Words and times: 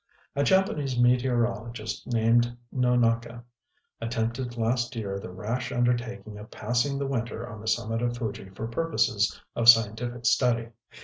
A 0.35 0.43
Japanese 0.43 0.97
meteorologist 0.97 2.07
named 2.07 2.57
Nonaka, 2.73 3.43
attempted 4.01 4.57
last 4.57 4.95
year 4.95 5.19
the 5.19 5.29
rash 5.29 5.71
undertaking 5.71 6.39
of 6.39 6.49
passing 6.49 6.97
the 6.97 7.05
winter 7.05 7.47
on 7.47 7.61
the 7.61 7.67
summit 7.67 8.01
of 8.01 8.17
Fuji 8.17 8.49
for 8.49 8.65
purposes 8.65 9.39
of 9.55 9.69
scientific 9.69 10.25
study. 10.25 10.69